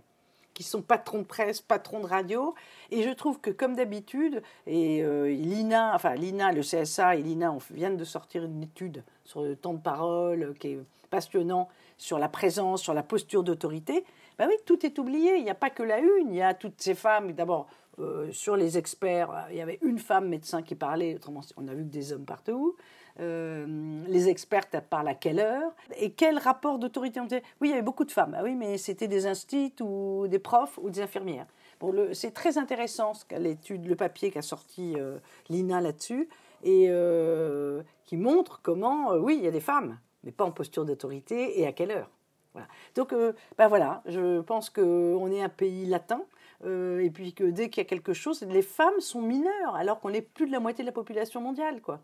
qui 0.60 0.66
sont 0.68 0.82
patrons 0.82 1.20
de 1.20 1.24
presse, 1.24 1.62
patrons 1.62 2.00
de 2.00 2.06
radio. 2.06 2.54
Et 2.90 3.02
je 3.02 3.08
trouve 3.08 3.40
que, 3.40 3.48
comme 3.48 3.76
d'habitude, 3.76 4.42
et 4.66 5.02
euh, 5.02 5.30
l'INA, 5.30 5.94
enfin 5.94 6.14
l'INA, 6.14 6.52
le 6.52 6.60
CSA 6.60 7.16
et 7.16 7.22
l'INA 7.22 7.56
viennent 7.70 7.96
de 7.96 8.04
sortir 8.04 8.44
une 8.44 8.62
étude 8.62 9.02
sur 9.24 9.40
le 9.40 9.56
temps 9.56 9.72
de 9.72 9.80
parole 9.80 10.42
euh, 10.42 10.52
qui 10.52 10.72
est 10.72 10.80
passionnant, 11.08 11.70
sur 11.96 12.18
la 12.18 12.28
présence, 12.28 12.82
sur 12.82 12.92
la 12.92 13.02
posture 13.02 13.42
d'autorité. 13.42 14.04
Ben 14.38 14.48
oui, 14.48 14.54
tout 14.66 14.84
est 14.84 14.98
oublié. 14.98 15.38
Il 15.38 15.44
n'y 15.44 15.50
a 15.50 15.54
pas 15.54 15.70
que 15.70 15.82
la 15.82 15.98
une. 15.98 16.28
Il 16.28 16.36
y 16.36 16.42
a 16.42 16.52
toutes 16.52 16.78
ces 16.78 16.94
femmes. 16.94 17.32
D'abord, 17.32 17.66
euh, 17.98 18.30
sur 18.30 18.54
les 18.54 18.76
experts, 18.76 19.46
il 19.50 19.56
y 19.56 19.62
avait 19.62 19.78
une 19.80 19.98
femme 19.98 20.28
médecin 20.28 20.60
qui 20.60 20.74
parlait. 20.74 21.14
Autrement, 21.14 21.40
on 21.56 21.68
a 21.68 21.74
vu 21.74 21.84
que 21.84 21.90
des 21.90 22.12
hommes 22.12 22.26
partout. 22.26 22.76
Euh, 23.20 23.66
les 24.06 24.28
expertes 24.28 24.76
parlent 24.88 25.08
à 25.08 25.14
quelle 25.14 25.40
heure 25.40 25.72
et 25.96 26.12
quel 26.12 26.38
rapport 26.38 26.78
d'autorité 26.78 27.20
Oui, 27.20 27.68
il 27.68 27.68
y 27.68 27.72
avait 27.72 27.82
beaucoup 27.82 28.04
de 28.04 28.12
femmes. 28.12 28.34
Ah 28.38 28.42
oui, 28.42 28.54
mais 28.54 28.78
c'était 28.78 29.08
des 29.08 29.26
instituts 29.26 29.82
ou 29.82 30.26
des 30.26 30.38
profs 30.38 30.78
ou 30.78 30.88
des 30.88 31.02
infirmières. 31.02 31.46
Bon, 31.80 31.94
c'est 32.14 32.32
très 32.32 32.56
intéressant 32.56 33.12
ce 33.14 33.24
l'étude, 33.36 33.86
le 33.86 33.96
papier 33.96 34.30
qu'a 34.30 34.42
sorti 34.42 34.94
euh, 34.98 35.18
Lina 35.48 35.80
là-dessus 35.80 36.28
et 36.62 36.86
euh, 36.88 37.82
qui 38.04 38.16
montre 38.16 38.60
comment, 38.62 39.12
oui, 39.14 39.36
il 39.38 39.44
y 39.44 39.48
a 39.48 39.50
des 39.50 39.60
femmes, 39.60 39.98
mais 40.24 40.32
pas 40.32 40.44
en 40.44 40.50
posture 40.50 40.84
d'autorité 40.84 41.60
et 41.60 41.66
à 41.66 41.72
quelle 41.72 41.90
heure. 41.90 42.10
Voilà. 42.52 42.68
Donc, 42.96 43.14
ben 43.58 43.68
voilà, 43.68 44.02
je 44.06 44.40
pense 44.40 44.70
qu'on 44.70 45.30
est 45.30 45.42
un 45.42 45.48
pays 45.48 45.86
latin. 45.86 46.22
et 46.64 47.10
puis 47.14 47.32
que 47.32 47.44
dès 47.44 47.70
qu'il 47.70 47.82
y 47.82 47.86
a 47.86 47.88
quelque 47.88 48.12
chose, 48.12 48.42
les 48.42 48.62
femmes 48.62 48.98
sont 48.98 49.22
mineures, 49.22 49.76
alors 49.76 50.00
qu'on 50.00 50.12
est 50.12 50.20
plus 50.20 50.46
de 50.46 50.52
la 50.52 50.58
moitié 50.58 50.82
de 50.82 50.88
la 50.88 50.92
population 50.92 51.40
mondiale, 51.40 51.80
quoi. 51.80 52.00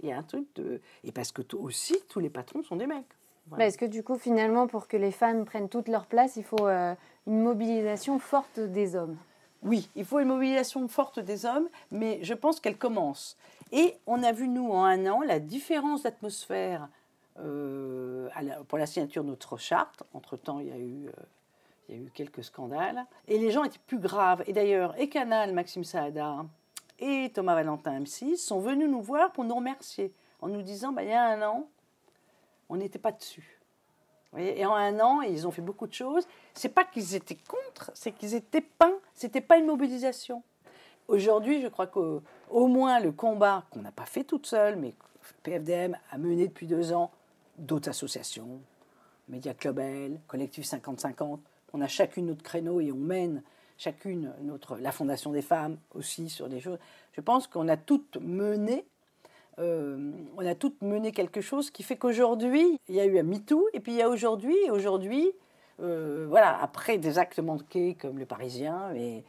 Il 0.00 0.08
y 0.08 0.12
a 0.12 0.18
un 0.18 0.22
truc 0.22 0.46
de. 0.56 0.80
Et 1.04 1.12
parce 1.12 1.32
que 1.32 1.42
aussi, 1.56 1.96
tous 2.08 2.20
les 2.20 2.30
patrons 2.30 2.62
sont 2.62 2.76
des 2.76 2.86
mecs. 2.86 3.06
Est-ce 3.58 3.78
que 3.78 3.84
du 3.84 4.02
coup, 4.02 4.16
finalement, 4.16 4.66
pour 4.66 4.86
que 4.86 4.96
les 4.96 5.10
femmes 5.10 5.44
prennent 5.44 5.68
toute 5.68 5.88
leur 5.88 6.06
place, 6.06 6.36
il 6.36 6.44
faut 6.44 6.68
euh, 6.68 6.94
une 7.26 7.42
mobilisation 7.42 8.18
forte 8.18 8.60
des 8.60 8.94
hommes? 8.94 9.16
Oui, 9.62 9.90
il 9.96 10.04
faut 10.04 10.20
une 10.20 10.28
mobilisation 10.28 10.86
forte 10.88 11.18
des 11.18 11.46
hommes, 11.46 11.68
mais 11.90 12.20
je 12.22 12.34
pense 12.34 12.60
qu'elle 12.60 12.78
commence. 12.78 13.36
Et 13.72 13.96
on 14.06 14.22
a 14.22 14.32
vu, 14.32 14.48
nous, 14.48 14.70
en 14.70 14.84
un 14.84 15.06
an, 15.06 15.20
la 15.22 15.40
différence 15.40 16.04
d'atmosphère 16.04 16.88
euh, 17.40 18.28
pour 18.68 18.78
la 18.78 18.86
signature 18.86 19.24
de 19.24 19.30
notre 19.30 19.56
charte. 19.56 20.04
Entre-temps, 20.14 20.60
il 20.60 20.68
y 20.68 20.72
a 20.72 20.78
eu. 20.78 21.06
Euh, 21.08 21.22
il 21.90 21.96
y 21.96 21.98
a 21.98 22.02
eu 22.06 22.10
quelques 22.14 22.44
scandales. 22.44 23.04
Et 23.26 23.38
les 23.38 23.50
gens 23.50 23.64
étaient 23.64 23.80
plus 23.86 23.98
graves. 23.98 24.44
Et 24.46 24.52
d'ailleurs, 24.52 24.98
et 25.00 25.08
Canal, 25.08 25.52
Maxime 25.52 25.84
Saada, 25.84 26.44
et 27.00 27.30
Thomas 27.32 27.54
Valentin 27.54 28.00
M6 28.00 28.36
sont 28.36 28.60
venus 28.60 28.88
nous 28.88 29.02
voir 29.02 29.32
pour 29.32 29.44
nous 29.44 29.54
remercier 29.54 30.12
en 30.40 30.48
nous 30.48 30.62
disant 30.62 30.92
bah, 30.92 31.02
il 31.02 31.10
y 31.10 31.12
a 31.12 31.24
un 31.24 31.42
an, 31.42 31.68
on 32.68 32.76
n'était 32.76 32.98
pas 32.98 33.12
dessus. 33.12 33.60
et 34.36 34.64
en 34.64 34.74
un 34.74 35.00
an, 35.00 35.22
ils 35.22 35.46
ont 35.46 35.50
fait 35.50 35.62
beaucoup 35.62 35.86
de 35.86 35.94
choses. 35.94 36.26
C'est 36.54 36.68
pas 36.68 36.84
qu'ils 36.84 37.14
étaient 37.14 37.38
contre, 37.48 37.90
c'est 37.94 38.12
qu'ils 38.12 38.34
étaient 38.34 38.60
pas, 38.60 38.92
c'était 39.14 39.40
pas 39.40 39.58
une 39.58 39.66
mobilisation. 39.66 40.42
Aujourd'hui, 41.08 41.60
je 41.60 41.66
crois 41.66 41.88
qu'au 41.88 42.22
moins 42.52 43.00
le 43.00 43.10
combat 43.10 43.64
qu'on 43.70 43.80
n'a 43.80 43.90
pas 43.90 44.06
fait 44.06 44.22
toute 44.22 44.46
seule, 44.46 44.76
mais 44.76 44.94
PFDM 45.42 45.96
a 46.10 46.18
mené 46.18 46.46
depuis 46.46 46.66
deux 46.66 46.92
ans, 46.92 47.10
d'autres 47.58 47.88
associations, 47.88 48.60
Média 49.28 49.54
Club 49.54 49.80
Collectif 50.28 50.64
50-50, 50.66 51.40
on 51.72 51.80
a 51.80 51.88
chacune 51.88 52.26
notre 52.26 52.42
créneau 52.42 52.80
et 52.80 52.92
on 52.92 52.96
mène 52.96 53.42
chacune 53.80 54.32
notre, 54.42 54.76
la 54.76 54.92
Fondation 54.92 55.32
des 55.32 55.40
femmes 55.42 55.78
aussi 55.94 56.28
sur 56.28 56.48
des 56.48 56.60
choses. 56.60 56.78
Je 57.12 57.22
pense 57.22 57.46
qu'on 57.46 57.66
a 57.66 57.78
toutes 57.78 58.18
mené, 58.20 58.84
euh, 59.58 60.12
on 60.36 60.46
a 60.46 60.54
toutes 60.54 60.82
mené 60.82 61.12
quelque 61.12 61.40
chose 61.40 61.70
qui 61.70 61.82
fait 61.82 61.96
qu'aujourd'hui, 61.96 62.78
il 62.88 62.94
y 62.94 63.00
a 63.00 63.06
eu 63.06 63.18
un 63.18 63.22
MeToo, 63.22 63.68
et 63.72 63.80
puis 63.80 63.92
il 63.92 63.98
y 63.98 64.02
a 64.02 64.08
aujourd'hui, 64.10 64.56
aujourd'hui, 64.70 65.32
euh, 65.82 66.26
voilà, 66.28 66.60
après 66.60 66.98
des 66.98 67.18
actes 67.18 67.38
manqués 67.38 67.94
comme 67.94 68.18
le 68.18 68.26
Parisien, 68.26 68.92
et 68.94 69.24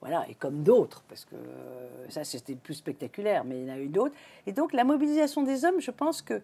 voilà, 0.00 0.24
et 0.28 0.34
comme 0.36 0.62
d'autres, 0.62 1.02
parce 1.08 1.24
que 1.24 1.34
euh, 1.34 2.08
ça 2.08 2.22
c'était 2.22 2.54
plus 2.54 2.74
spectaculaire, 2.74 3.42
mais 3.44 3.58
il 3.58 3.66
y 3.66 3.70
en 3.70 3.74
a 3.74 3.78
eu 3.78 3.88
d'autres. 3.88 4.14
Et 4.46 4.52
donc 4.52 4.72
la 4.74 4.84
mobilisation 4.84 5.42
des 5.42 5.64
hommes, 5.64 5.80
je 5.80 5.90
pense 5.90 6.22
que 6.22 6.40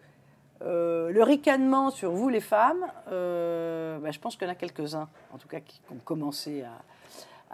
le 0.61 1.23
ricanement 1.23 1.91
sur 1.91 2.11
vous 2.13 2.31
les 2.31 2.41
femmes, 2.41 2.87
bah, 3.07 4.11
je 4.11 4.19
pense 4.19 4.35
qu'il 4.35 4.47
y 4.47 4.51
en 4.51 4.53
a 4.53 4.57
quelques-uns, 4.57 5.11
en 5.31 5.37
tout 5.37 5.47
cas, 5.47 5.61
qui 5.61 5.79
ont 5.91 5.99
commencé 6.03 6.63
à, 6.63 6.73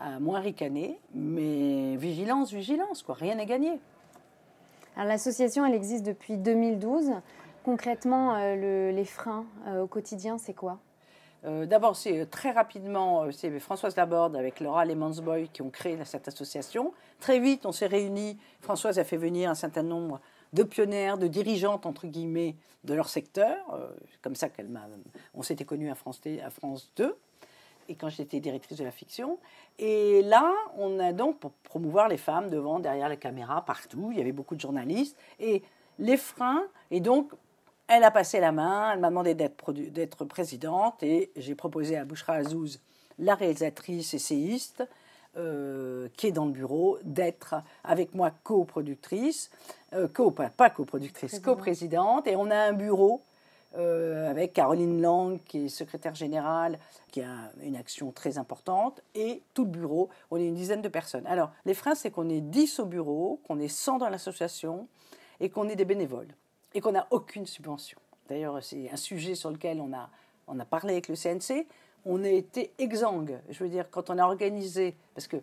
à 0.00 0.18
moins 0.18 0.40
ricaner. 0.40 0.98
Mais 1.14 1.96
vigilance, 1.96 2.52
vigilance, 2.52 3.02
quoi. 3.02 3.14
Rien 3.14 3.36
n'est 3.36 3.46
gagné. 3.46 3.78
Alors 4.96 5.08
l'association, 5.08 5.64
elle 5.64 5.74
existe 5.74 6.04
depuis 6.04 6.36
2012. 6.36 7.12
Concrètement, 7.64 8.36
euh, 8.36 8.90
les 8.90 9.04
freins 9.04 9.44
au 9.80 9.86
quotidien, 9.86 10.38
c'est 10.38 10.54
quoi? 10.54 10.78
D'abord, 11.42 11.96
c'est 11.96 12.26
très 12.26 12.50
rapidement, 12.50 13.32
c'est 13.32 13.60
Françoise 13.60 13.96
Laborde 13.96 14.36
avec 14.36 14.60
Laura 14.60 14.84
Lemansboy 14.84 15.48
qui 15.48 15.62
ont 15.62 15.70
créé 15.70 15.96
cette 16.04 16.28
association. 16.28 16.92
Très 17.18 17.40
vite, 17.40 17.64
on 17.64 17.72
s'est 17.72 17.86
réunis. 17.86 18.36
Françoise 18.60 18.98
a 18.98 19.04
fait 19.04 19.16
venir 19.16 19.48
un 19.48 19.54
certain 19.54 19.82
nombre 19.82 20.20
de 20.52 20.62
pionnières, 20.62 21.18
de 21.18 21.26
dirigeantes, 21.26 21.86
entre 21.86 22.06
guillemets, 22.06 22.56
de 22.84 22.94
leur 22.94 23.08
secteur. 23.08 23.56
Euh, 23.72 23.88
comme 24.22 24.34
ça 24.34 24.48
qu'elle 24.48 24.68
m'a, 24.68 24.86
on 25.34 25.42
s'était 25.42 25.64
connus 25.64 25.90
à 25.90 25.94
France, 25.94 26.20
à 26.44 26.50
France 26.50 26.92
2, 26.96 27.16
et 27.90 27.96
quand 27.96 28.08
j'étais 28.08 28.40
directrice 28.40 28.78
de 28.78 28.84
la 28.84 28.92
fiction. 28.92 29.38
Et 29.78 30.22
là, 30.22 30.54
on 30.78 30.98
a 31.00 31.12
donc, 31.12 31.38
pour 31.38 31.50
promouvoir 31.50 32.08
les 32.08 32.16
femmes 32.16 32.48
devant, 32.48 32.78
derrière 32.78 33.08
la 33.08 33.16
caméra, 33.16 33.64
partout, 33.64 34.10
il 34.12 34.18
y 34.18 34.20
avait 34.20 34.32
beaucoup 34.32 34.54
de 34.54 34.60
journalistes, 34.60 35.16
et 35.40 35.62
les 35.98 36.16
freins, 36.16 36.64
et 36.90 37.00
donc, 37.00 37.32
elle 37.88 38.04
a 38.04 38.12
passé 38.12 38.38
la 38.38 38.52
main, 38.52 38.92
elle 38.92 39.00
m'a 39.00 39.08
demandé 39.08 39.34
d'être, 39.34 40.24
présidente, 40.24 41.02
et 41.02 41.32
j'ai 41.36 41.56
proposé 41.56 41.96
à 41.96 42.04
Bouchra 42.04 42.34
Azouz, 42.34 42.80
la 43.18 43.34
réalisatrice 43.34 44.14
essayiste, 44.14 44.84
euh, 45.36 46.08
qui 46.16 46.28
est 46.28 46.32
dans 46.32 46.46
le 46.46 46.52
bureau, 46.52 46.98
d'être 47.02 47.56
avec 47.82 48.14
moi 48.14 48.30
coproductrice, 48.44 49.50
euh, 49.94 50.06
co, 50.06 50.30
pas 50.30 50.70
coproductrice, 50.70 51.40
coprésidente, 51.40 52.28
et 52.28 52.36
on 52.36 52.50
a 52.50 52.56
un 52.56 52.72
bureau 52.72 53.22
euh, 53.76 54.30
avec 54.30 54.52
Caroline 54.52 55.00
Lang, 55.00 55.38
qui 55.44 55.66
est 55.66 55.68
secrétaire 55.68 56.14
générale, 56.14 56.78
qui 57.10 57.22
a 57.22 57.52
une 57.62 57.76
action 57.76 58.12
très 58.12 58.38
importante, 58.38 59.02
et 59.14 59.42
tout 59.54 59.64
le 59.64 59.70
bureau, 59.70 60.08
on 60.30 60.36
est 60.36 60.46
une 60.46 60.54
dizaine 60.54 60.82
de 60.82 60.88
personnes. 60.88 61.26
Alors, 61.26 61.50
les 61.64 61.74
freins, 61.74 61.94
c'est 61.94 62.10
qu'on 62.10 62.28
est 62.28 62.40
10 62.40 62.80
au 62.80 62.86
bureau, 62.86 63.40
qu'on 63.46 63.58
est 63.58 63.68
100 63.68 63.98
dans 63.98 64.08
l'association, 64.08 64.88
et 65.40 65.50
qu'on 65.50 65.68
est 65.68 65.76
des 65.76 65.84
bénévoles, 65.84 66.34
et 66.74 66.80
qu'on 66.80 66.92
n'a 66.92 67.06
aucune 67.10 67.46
subvention. 67.46 67.98
D'ailleurs, 68.28 68.62
c'est 68.62 68.90
un 68.90 68.96
sujet 68.96 69.34
sur 69.34 69.50
lequel 69.50 69.80
on 69.80 69.92
a, 69.92 70.10
on 70.46 70.58
a 70.58 70.64
parlé 70.64 70.92
avec 70.92 71.08
le 71.08 71.16
CNC 71.16 71.66
on 72.04 72.24
a 72.24 72.28
été 72.28 72.72
exsangue. 72.78 73.38
Je 73.48 73.62
veux 73.62 73.70
dire, 73.70 73.90
quand 73.90 74.10
on 74.10 74.18
a 74.18 74.24
organisé, 74.24 74.96
parce 75.14 75.26
que 75.26 75.36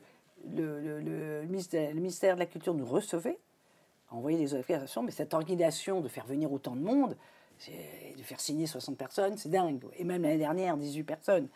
le, 0.53 1.45
ministère, 1.45 2.35
de 2.35 2.39
la 2.39 2.45
Culture 2.45 2.73
nous 2.73 2.85
recevait, 2.85 3.37
a 4.11 4.15
envoyé 4.15 4.37
des 4.37 4.53
organisations, 4.53 5.03
mais 5.03 5.11
cette 5.11 5.33
organisation 5.33 6.01
de 6.01 6.07
faire 6.07 6.25
venir 6.25 6.51
autant 6.51 6.75
de 6.75 6.81
monde, 6.81 7.17
de 8.17 8.23
faire 8.23 8.39
signer 8.39 8.67
60 8.67 8.97
personnes, 8.97 9.37
c'est 9.37 9.49
dingue. 9.49 9.79
Et 9.97 10.03
même 10.03 10.21
l'année 10.21 10.37
dernière, 10.37 10.77
18 10.77 11.03
personnes. 11.03 11.47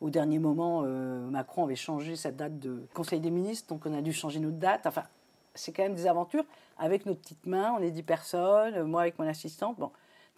Au 0.00 0.08
dernier 0.08 0.38
moment, 0.38 0.82
euh, 0.84 1.28
Macron 1.28 1.64
avait 1.64 1.76
changé 1.76 2.16
sa 2.16 2.30
date 2.30 2.58
de 2.58 2.86
Conseil 2.94 3.20
des 3.20 3.30
ministres, 3.30 3.68
donc 3.68 3.84
on 3.84 3.92
a 3.92 4.00
dû 4.00 4.12
changer 4.12 4.40
notre 4.40 4.56
date. 4.56 4.86
Enfin, 4.86 5.04
c'est 5.54 5.72
quand 5.72 5.82
même 5.82 5.94
des 5.94 6.06
aventures. 6.06 6.44
Avec 6.78 7.04
nos 7.04 7.14
petites 7.14 7.44
mains, 7.44 7.74
on 7.78 7.82
est 7.82 7.90
10 7.90 8.02
personnes, 8.02 8.82
moi 8.84 9.02
avec 9.02 9.18
mon 9.18 9.26
assistante. 9.26 9.78
Bon, 9.78 9.90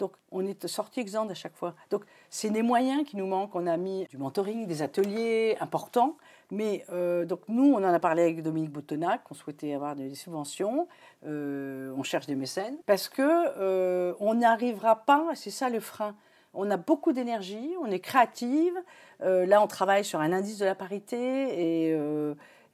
donc, 0.02 0.14
on 0.32 0.44
est 0.44 0.66
sorti 0.66 0.98
exempt 0.98 1.30
à 1.30 1.34
chaque 1.34 1.54
fois. 1.54 1.76
Donc, 1.90 2.02
c'est 2.28 2.50
des 2.50 2.64
moyens 2.64 3.04
qui 3.04 3.16
nous 3.16 3.26
manquent. 3.28 3.54
On 3.54 3.68
a 3.68 3.76
mis 3.76 4.04
du 4.06 4.18
mentoring, 4.18 4.66
des 4.66 4.82
ateliers 4.82 5.56
importants. 5.60 6.16
Mais 6.50 6.84
euh, 6.90 7.24
donc, 7.24 7.42
nous, 7.46 7.72
on 7.72 7.76
en 7.76 7.84
a 7.84 8.00
parlé 8.00 8.22
avec 8.22 8.42
Dominique 8.42 8.72
Boutonnac, 8.72 9.20
on 9.30 9.34
souhaitait 9.34 9.74
avoir 9.74 9.94
des 9.94 10.12
subventions. 10.16 10.88
Euh, 11.24 11.94
on 11.96 12.02
cherche 12.02 12.26
des 12.26 12.34
mécènes. 12.34 12.78
Parce 12.84 13.08
que 13.08 13.22
euh, 13.22 14.12
on 14.18 14.34
n'arrivera 14.34 14.96
pas, 15.04 15.28
c'est 15.36 15.52
ça 15.52 15.70
le 15.70 15.78
frein. 15.78 16.16
On 16.52 16.68
a 16.72 16.76
beaucoup 16.76 17.12
d'énergie, 17.12 17.70
on 17.80 17.86
est 17.86 18.00
créative. 18.00 18.74
là, 19.20 19.62
on 19.62 19.68
travaille 19.68 20.04
sur 20.04 20.18
un 20.18 20.32
indice 20.32 20.58
de 20.58 20.64
la 20.64 20.74
parité 20.74 21.94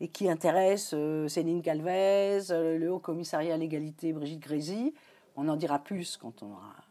et 0.00 0.08
qui 0.08 0.30
intéresse 0.30 0.94
Céline 1.28 1.60
Calvez, 1.60 2.40
le 2.50 2.88
Haut 2.88 2.98
Commissariat 2.98 3.54
à 3.54 3.56
l'égalité 3.58 4.14
Brigitte 4.14 4.40
Grézy. 4.40 4.94
On 5.40 5.46
en 5.46 5.54
dira 5.54 5.78
plus 5.78 6.16
quand 6.16 6.42
on 6.42 6.46
aura 6.46 6.64
euh, 6.66 6.87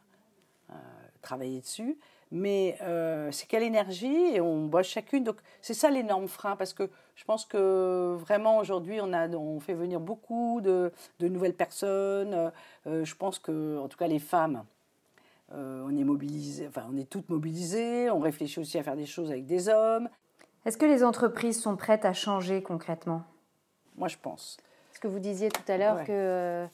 travailler 1.27 1.61
dessus. 1.61 1.97
Mais 2.29 2.77
euh, 2.81 3.31
c'est 3.31 3.47
quelle 3.47 3.63
énergie 3.63 4.35
et 4.35 4.41
on 4.41 4.65
bosse 4.65 4.87
chacune. 4.87 5.23
Donc 5.23 5.37
c'est 5.61 5.73
ça 5.73 5.89
l'énorme 5.89 6.27
frein 6.27 6.55
parce 6.55 6.73
que 6.73 6.89
je 7.15 7.23
pense 7.23 7.45
que 7.45 8.15
vraiment 8.19 8.57
aujourd'hui 8.57 8.99
on, 9.01 9.13
a, 9.13 9.29
on 9.29 9.59
fait 9.59 9.73
venir 9.73 9.99
beaucoup 10.01 10.59
de, 10.61 10.91
de 11.19 11.27
nouvelles 11.27 11.53
personnes. 11.53 12.51
Euh, 12.85 13.05
je 13.05 13.15
pense 13.15 13.39
que 13.39 13.79
en 13.79 13.87
tout 13.87 13.97
cas 13.97 14.07
les 14.07 14.19
femmes, 14.19 14.63
on 15.53 15.95
est 15.95 16.03
mobilisées, 16.03 16.67
enfin 16.67 16.83
on 16.91 16.97
est 16.97 17.09
toutes 17.09 17.29
mobilisées. 17.29 18.09
On 18.09 18.19
réfléchit 18.19 18.59
aussi 18.59 18.77
à 18.77 18.83
faire 18.83 18.97
des 18.97 19.05
choses 19.05 19.31
avec 19.31 19.45
des 19.45 19.69
hommes. 19.69 20.09
Est-ce 20.65 20.77
que 20.77 20.85
les 20.85 21.01
entreprises 21.05 21.61
sont 21.61 21.77
prêtes 21.77 22.03
à 22.03 22.11
changer 22.11 22.61
concrètement? 22.61 23.23
Moi 23.95 24.09
je 24.09 24.17
pense. 24.21 24.57
Ce 24.93 24.99
que 24.99 25.07
vous 25.07 25.19
disiez 25.19 25.49
tout 25.49 25.71
à 25.71 25.77
l'heure 25.77 26.03
que 26.03 26.67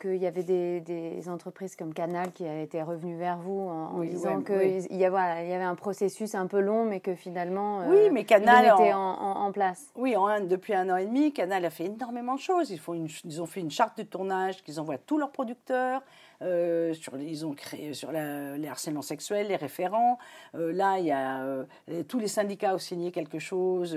qu'il 0.00 0.16
y 0.16 0.26
avait 0.26 0.42
des, 0.42 1.28
entreprises 1.28 1.76
comme 1.76 1.94
Canal 1.94 2.32
qui 2.32 2.44
étaient 2.44 2.82
revenues 2.82 3.16
vers 3.16 3.38
vous 3.38 3.68
en, 3.68 4.00
disant 4.00 4.42
qu'il 4.42 4.86
y, 4.90 5.04
avait, 5.04 5.54
un 5.54 5.74
processus 5.74 6.34
un 6.34 6.46
peu 6.46 6.60
long, 6.60 6.84
mais 6.84 7.00
que 7.00 7.14
finalement, 7.14 7.82
euh, 7.82 7.84
oui, 7.88 8.10
mais 8.10 8.24
Canal 8.24 8.66
était 8.66 8.92
en, 8.92 9.50
place. 9.52 9.90
Oui, 9.96 10.14
depuis 10.48 10.74
un 10.74 10.88
an 10.90 10.96
et 10.96 11.06
demi, 11.06 11.32
Canal 11.32 11.64
a 11.64 11.70
fait 11.70 11.84
énormément 11.84 12.34
de 12.34 12.40
choses. 12.40 12.70
Ils, 12.70 12.78
font 12.78 12.94
ils 13.24 13.42
ont 13.42 13.46
fait 13.46 13.60
une 13.60 13.70
charte 13.70 13.98
de 13.98 14.02
tournage 14.02 14.62
qu'ils 14.62 14.80
envoient 14.80 14.94
à 14.94 14.98
tous 14.98 15.18
leurs 15.18 15.32
producteurs. 15.32 16.02
Euh, 16.42 16.92
sur, 16.94 17.16
ils 17.18 17.46
ont 17.46 17.52
créé 17.52 17.94
sur 17.94 18.10
les 18.10 18.68
harcèlements 18.68 19.02
sexuels, 19.02 19.48
les 19.48 19.56
référents. 19.56 20.18
Euh, 20.56 20.72
là, 20.72 20.98
il 20.98 21.06
y 21.06 21.12
a 21.12 21.64
tous 22.08 22.18
les 22.18 22.28
syndicats 22.28 22.74
ont 22.74 22.78
signé 22.78 23.12
quelque 23.12 23.38
chose 23.38 23.96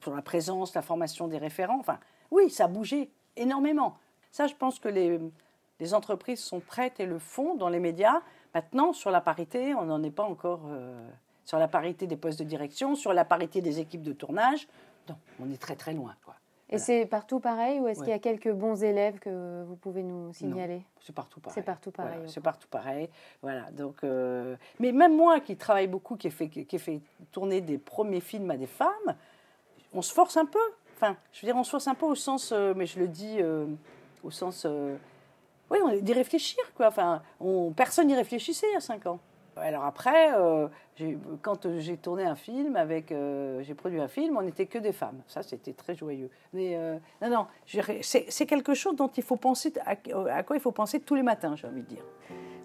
pour 0.00 0.14
la 0.14 0.22
présence, 0.22 0.74
la 0.74 0.82
formation 0.82 1.26
des 1.26 1.38
référents. 1.38 1.78
Enfin, 1.80 1.98
oui, 2.30 2.50
ça 2.50 2.64
a 2.64 2.68
bougé 2.68 3.10
énormément. 3.36 3.96
Ça, 4.30 4.46
je 4.46 4.54
pense 4.54 4.78
que 4.78 4.88
les, 4.88 5.94
entreprises 5.94 6.40
sont 6.40 6.60
prêtes 6.60 7.00
et 7.00 7.06
le 7.06 7.18
font 7.18 7.54
dans 7.54 7.68
les 7.68 7.80
médias. 7.80 8.20
Maintenant, 8.54 8.92
sur 8.92 9.10
la 9.10 9.20
parité, 9.20 9.74
on 9.74 9.84
n'en 9.84 10.02
est 10.02 10.10
pas 10.10 10.24
encore. 10.24 10.60
Euh, 10.68 11.08
sur 11.44 11.58
la 11.58 11.68
parité 11.68 12.06
des 12.06 12.16
postes 12.16 12.38
de 12.38 12.44
direction, 12.44 12.94
sur 12.94 13.12
la 13.12 13.24
parité 13.24 13.60
des 13.60 13.80
équipes 13.80 14.02
de 14.02 14.12
tournage, 14.12 14.68
non, 15.08 15.16
on 15.40 15.50
est 15.50 15.60
très 15.60 15.74
très 15.74 15.92
loin. 15.92 16.14
Quoi. 16.24 16.36
Et 16.72 16.78
c'est 16.78 17.04
partout 17.06 17.40
pareil 17.40 17.80
ou 17.80 17.88
est-ce 17.88 18.00
qu'il 18.00 18.10
y 18.10 18.12
a 18.12 18.20
quelques 18.20 18.52
bons 18.52 18.84
élèves 18.84 19.18
que 19.18 19.64
vous 19.64 19.74
pouvez 19.74 20.04
nous 20.04 20.32
signaler? 20.32 20.82
C'est 21.00 21.12
partout 21.12 21.40
pareil. 21.40 21.54
C'est 21.56 21.64
partout 21.64 21.90
pareil. 21.90 22.20
c'est 22.28 22.40
partout 22.40 22.68
pareil. 22.68 23.08
Voilà. 23.42 23.68
Donc, 23.72 24.04
euh, 24.04 24.54
mais 24.78 24.92
même 24.92 25.16
moi 25.16 25.40
qui 25.40 25.56
travaille 25.56 25.88
beaucoup, 25.88 26.16
qui 26.16 26.28
ai, 26.28 26.30
fait, 26.30 26.48
qui 26.48 26.78
fait 26.78 27.00
tourner 27.32 27.60
des 27.60 27.78
premiers 27.78 28.20
films 28.20 28.52
à 28.52 28.56
des 28.56 28.68
femmes, 28.68 29.16
on 29.92 30.02
se 30.02 30.12
force 30.14 30.36
un 30.36 30.46
peu. 30.46 30.60
Enfin, 30.94 31.16
je 31.32 31.40
veux 31.40 31.46
dire, 31.46 31.56
on 31.56 31.64
se 31.64 31.70
force 31.70 31.88
un 31.88 31.96
peu 31.96 32.06
au 32.06 32.14
sens, 32.14 32.52
euh, 32.52 32.72
mais 32.76 32.86
je 32.86 33.00
le 33.00 33.08
dis 33.08 33.38
au 34.22 34.30
sens. 34.30 34.66
Euh, 34.66 34.96
oui, 35.70 35.78
d'y 36.02 36.12
réfléchir, 36.12 36.62
quoi. 36.74 36.88
Enfin, 36.88 37.22
on, 37.40 37.70
personne 37.70 38.08
n'y 38.08 38.16
réfléchissait 38.16 38.66
il 38.70 38.74
y 38.74 38.76
a 38.76 38.80
cinq 38.80 39.06
ans. 39.06 39.20
Alors 39.56 39.84
après, 39.84 40.32
euh, 40.34 40.68
quand 41.42 41.68
j'ai 41.78 41.96
tourné 41.96 42.24
un 42.24 42.34
film 42.34 42.76
avec, 42.76 43.12
euh, 43.12 43.62
j'ai 43.62 43.74
produit 43.74 44.00
un 44.00 44.08
film, 44.08 44.36
on 44.36 44.42
n'était 44.42 44.66
que 44.66 44.78
des 44.78 44.92
femmes. 44.92 45.20
Ça, 45.26 45.42
c'était 45.42 45.72
très 45.72 45.94
joyeux. 45.94 46.30
Mais 46.52 46.78
non, 47.20 47.28
non, 47.28 47.46
c'est 48.00 48.46
quelque 48.46 48.74
chose 48.74 48.96
dont 48.96 49.10
il 49.16 49.22
faut 49.22 49.36
penser, 49.36 49.72
à, 49.84 49.96
à, 50.32 50.42
quoi 50.42 50.56
il 50.56 50.60
faut 50.60 50.72
penser 50.72 51.00
tous 51.00 51.14
les 51.14 51.22
matins, 51.22 51.56
j'ai 51.56 51.66
envie 51.66 51.82
de 51.82 51.88
dire. 51.88 52.04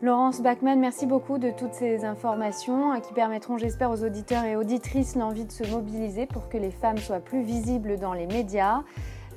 Laurence 0.01 0.41
Bachmann, 0.41 0.79
merci 0.79 1.05
beaucoup 1.05 1.37
de 1.37 1.51
toutes 1.51 1.73
ces 1.73 2.05
informations 2.05 2.99
qui 3.01 3.13
permettront, 3.13 3.57
j'espère, 3.57 3.91
aux 3.91 4.03
auditeurs 4.03 4.43
et 4.43 4.55
auditrices 4.55 5.15
l'envie 5.15 5.45
de 5.45 5.51
se 5.51 5.63
mobiliser 5.69 6.25
pour 6.25 6.49
que 6.49 6.57
les 6.57 6.71
femmes 6.71 6.97
soient 6.97 7.19
plus 7.19 7.41
visibles 7.41 7.97
dans 7.97 8.13
les 8.13 8.27
médias. 8.27 8.83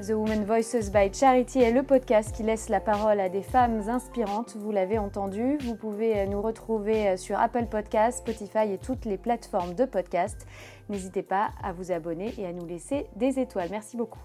The 0.01 0.13
Women 0.13 0.45
Voices 0.45 0.91
by 0.93 1.13
Charity 1.13 1.59
est 1.59 1.73
le 1.73 1.83
podcast 1.83 2.33
qui 2.33 2.45
laisse 2.45 2.69
la 2.69 2.79
parole 2.79 3.19
à 3.19 3.29
des 3.29 3.43
femmes 3.43 3.89
inspirantes. 3.89 4.57
Vous 4.57 4.71
l'avez 4.71 4.97
entendu, 4.97 5.59
vous 5.63 5.75
pouvez 5.75 6.25
nous 6.29 6.41
retrouver 6.41 7.17
sur 7.17 7.37
Apple 7.37 7.67
Podcasts, 7.67 8.21
Spotify 8.21 8.73
et 8.73 8.79
toutes 8.79 9.07
les 9.07 9.19
plateformes 9.19 9.75
de 9.75 9.87
podcast. 9.87 10.47
N'hésitez 10.89 11.25
pas 11.25 11.51
à 11.65 11.73
vous 11.73 11.91
abonner 11.91 12.33
et 12.39 12.47
à 12.47 12.53
nous 12.53 12.65
laisser 12.65 13.07
des 13.17 13.41
étoiles. 13.41 13.71
Merci 13.73 13.97
beaucoup. 13.97 14.21